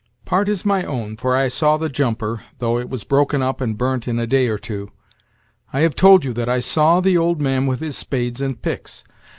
[0.25, 3.77] "Part is my own, for I saw the jumper, though it was broken up and
[3.77, 4.89] burnt in a day or two.
[5.71, 9.03] I have told you that I saw the old man with his spades and picks.